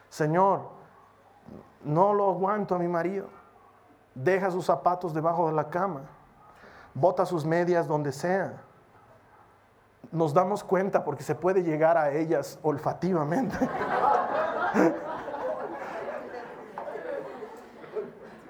[0.09, 0.67] Señor,
[1.81, 3.29] no lo aguanto a mi marido.
[4.13, 6.01] Deja sus zapatos debajo de la cama.
[6.93, 8.63] Bota sus medias donde sea.
[10.11, 13.57] Nos damos cuenta porque se puede llegar a ellas olfativamente.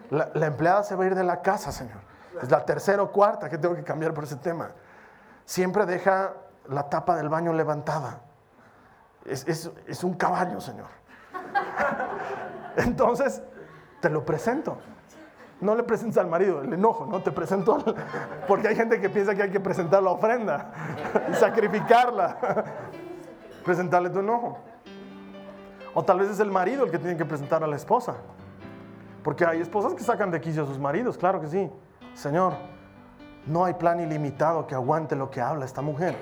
[0.10, 2.00] La, la, empleada se va a ir de la casa, Señor.
[2.42, 4.72] Es la tercera o cuarta que tengo que cambiar por ese tema.
[5.46, 6.34] Siempre deja
[6.70, 8.22] la tapa del baño levantada.
[9.26, 10.88] Es, un caballo, Señor.
[12.78, 13.42] Entonces,
[14.00, 14.78] te lo presento.
[15.62, 17.84] No le presentes al marido el enojo, no te presento,
[18.48, 20.72] porque hay gente que piensa que hay que presentar la ofrenda
[21.34, 22.38] sacrificarla.
[23.64, 24.60] Presentarle tu enojo.
[25.96, 28.16] O tal vez es el marido el que tiene que presentar a la esposa.
[29.24, 31.72] Porque hay esposas que sacan de quicio a sus maridos, claro que sí.
[32.14, 32.54] Señor,
[33.48, 36.16] no hay plan ilimitado que aguante lo que habla esta mujer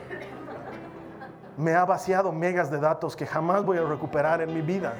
[1.57, 4.93] me ha vaciado megas de datos que jamás voy a recuperar en mi vida.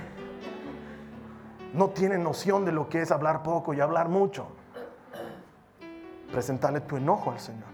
[1.74, 4.48] No tiene noción de lo que es hablar poco y hablar mucho.
[6.32, 7.74] Presentarle tu enojo al Señor.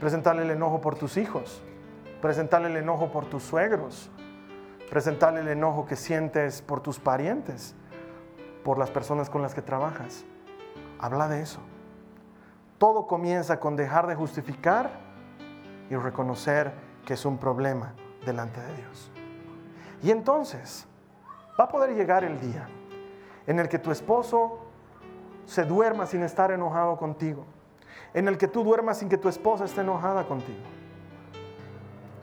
[0.00, 1.62] Presentarle el enojo por tus hijos.
[2.20, 4.10] Presentarle el enojo por tus suegros.
[4.90, 7.74] Presentarle el enojo que sientes por tus parientes,
[8.64, 10.24] por las personas con las que trabajas.
[10.98, 11.60] Habla de eso.
[12.78, 14.90] Todo comienza con dejar de justificar
[15.90, 17.94] y reconocer que es un problema
[18.26, 19.10] delante de Dios.
[20.02, 20.86] Y entonces
[21.58, 22.68] va a poder llegar el día
[23.46, 24.58] en el que tu esposo
[25.46, 27.46] se duerma sin estar enojado contigo,
[28.12, 30.64] en el que tú duermas sin que tu esposa esté enojada contigo,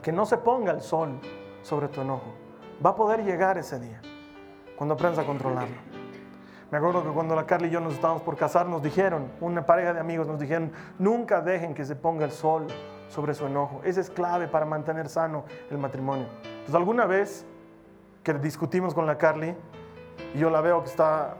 [0.02, 1.18] que no se ponga el sol
[1.62, 2.34] sobre tu enojo.
[2.84, 4.02] Va a poder llegar ese día
[4.76, 5.76] cuando aprendas a controlarlo.
[6.70, 9.64] Me acuerdo que cuando la Carly y yo nos estábamos por casar, nos dijeron, una
[9.64, 12.66] pareja de amigos nos dijeron, nunca dejen que se ponga el sol
[13.14, 13.80] sobre su enojo.
[13.84, 16.26] Esa es clave para mantener sano el matrimonio.
[16.42, 17.46] Entonces, alguna vez
[18.24, 19.54] que discutimos con la Carly
[20.34, 21.36] y yo la veo que está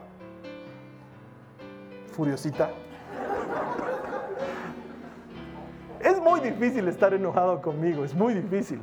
[2.12, 2.70] furiosita,
[6.00, 8.80] es muy difícil estar enojado conmigo, es muy difícil.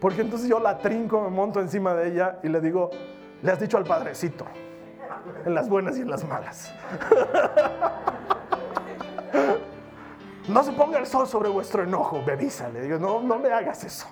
[0.00, 2.90] Porque entonces yo la trinco, me monto encima de ella y le digo,
[3.42, 4.44] le has dicho al padrecito,
[5.44, 6.74] en las buenas y en las malas.
[10.50, 12.68] No se ponga el sol sobre vuestro enojo, bebisa.
[12.68, 14.06] Le digo, no, no me hagas eso.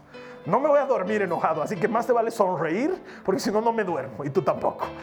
[0.47, 3.61] No me voy a dormir enojado, así que más te vale sonreír, porque si no,
[3.61, 4.87] no me duermo y tú tampoco.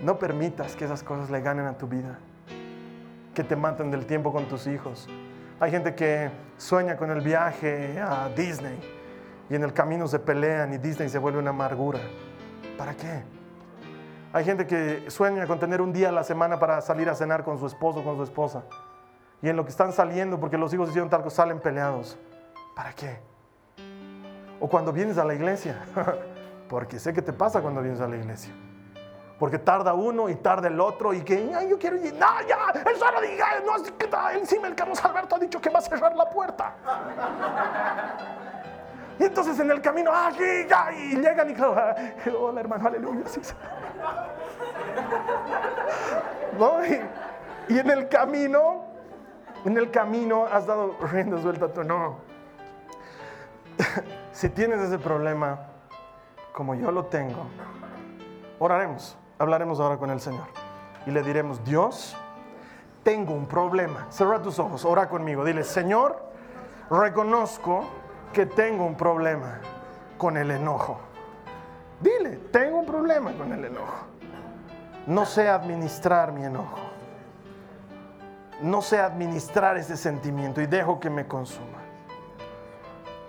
[0.00, 2.18] No permitas que esas cosas le ganen a tu vida,
[3.32, 5.08] que te maten del tiempo con tus hijos.
[5.58, 8.78] Hay gente que sueña con el viaje a Disney
[9.48, 12.00] y en el camino se pelean y Disney se vuelve una amargura.
[12.76, 13.22] ¿Para qué?
[14.34, 17.44] Hay gente que sueña con tener un día a la semana para salir a cenar
[17.44, 18.64] con su esposo o con su esposa.
[19.40, 22.18] Y en lo que están saliendo, porque los hijos hicieron tal salen peleados.
[22.74, 23.20] ¿Para qué?
[24.58, 25.84] O cuando vienes a la iglesia,
[26.68, 28.52] porque sé que te pasa cuando vienes a la iglesia.
[29.38, 32.14] Porque tarda uno y tarda el otro y que Ay, yo quiero ir.
[32.14, 32.58] No, ya,
[32.90, 33.76] el solo diga, no,
[34.32, 36.74] encima el Carlos Alberto ha dicho que va a cerrar la puerta.
[39.16, 43.28] Y entonces en el camino, aquí, ya, y llegan y hola hermano, aleluya.
[43.28, 43.40] Sí,
[47.68, 48.84] y, en el camino,
[49.64, 52.18] en el camino has dado rienda suelta tú, no.
[54.32, 55.66] si tienes ese problema,
[56.52, 57.46] como yo lo tengo,
[58.58, 60.46] oraremos, hablaremos ahora con el Señor
[61.06, 62.16] y le diremos, Dios,
[63.02, 64.06] tengo un problema.
[64.10, 66.22] Cierra tus ojos, ora conmigo, dile, Señor,
[66.90, 67.84] reconozco
[68.32, 69.60] que tengo un problema
[70.18, 70.98] con el enojo.
[72.00, 74.06] Dile, tengo un problema con el enojo.
[75.06, 76.78] No sé administrar mi enojo.
[78.62, 81.78] No sé administrar ese sentimiento y dejo que me consuma.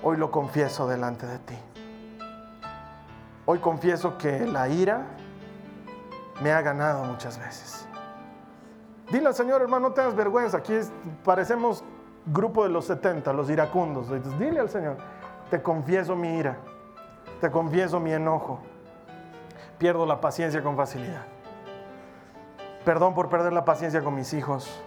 [0.04, 1.58] Hoy lo confieso delante de ti.
[3.46, 5.06] Hoy confieso que la ira
[6.42, 7.88] me ha ganado muchas veces.
[9.12, 10.58] Dile al Señor, hermano, no tengas vergüenza.
[10.58, 10.74] Aquí
[11.24, 11.84] parecemos
[12.26, 14.10] grupo de los 70, los iracundos.
[14.40, 14.98] dile al Señor,
[15.50, 16.58] te confieso mi ira,
[17.52, 18.60] confieso mi enojo.
[19.78, 21.26] Pierdo la paciencia con facilidad.
[22.86, 24.82] Perdón por perder la paciencia con mis hijos.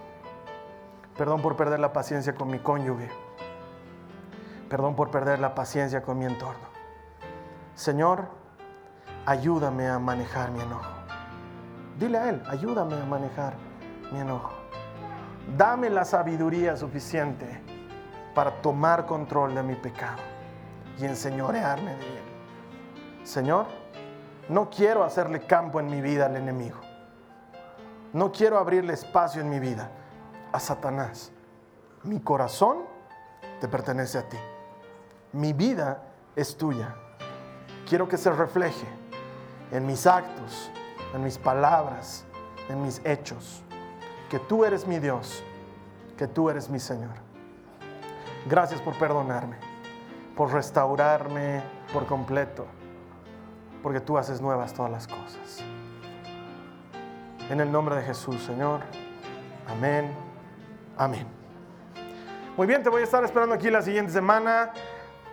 [1.16, 3.08] Perdón por perder la paciencia con mi cónyuge.
[4.70, 6.68] Perdón por perder la paciencia con mi entorno.
[7.74, 8.28] Señor,
[9.26, 10.90] ayúdame a manejar mi enojo.
[11.98, 13.54] Dile a Él, ayúdame a manejar
[14.12, 14.52] mi enojo.
[15.56, 17.60] Dame la sabiduría suficiente
[18.34, 20.22] para tomar control de mi pecado
[21.00, 22.27] y enseñorearme de él.
[23.28, 23.66] Señor,
[24.48, 26.78] no quiero hacerle campo en mi vida al enemigo.
[28.14, 29.90] No quiero abrirle espacio en mi vida
[30.50, 31.30] a Satanás.
[32.04, 32.78] Mi corazón
[33.60, 34.38] te pertenece a ti.
[35.34, 36.04] Mi vida
[36.36, 36.94] es tuya.
[37.86, 38.86] Quiero que se refleje
[39.72, 40.70] en mis actos,
[41.14, 42.24] en mis palabras,
[42.70, 43.62] en mis hechos
[44.30, 45.44] que tú eres mi Dios,
[46.16, 47.16] que tú eres mi Señor.
[48.48, 49.58] Gracias por perdonarme,
[50.34, 51.62] por restaurarme
[51.92, 52.66] por completo,
[53.82, 55.64] porque tú haces nuevas todas las cosas.
[57.50, 58.80] En el nombre de Jesús, Señor.
[59.66, 60.14] Amén.
[60.96, 61.26] Amén.
[62.56, 64.72] Muy bien, te voy a estar esperando aquí la siguiente semana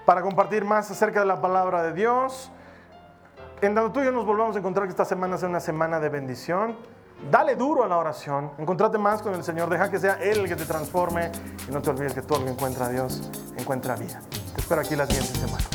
[0.06, 2.52] para compartir más acerca de la palabra de Dios.
[3.62, 6.00] En tanto tú y yo nos volvamos a encontrar que esta semana sea una semana
[6.00, 6.78] de bendición.
[7.32, 10.48] Dale duro a la oración, encontrate más con el Señor, deja que sea Él el
[10.48, 11.32] que te transforme
[11.68, 14.22] y no te olvides que todo lo que encuentra a Dios encuentra vida.
[14.54, 15.75] Te espero aquí la siguiente semana.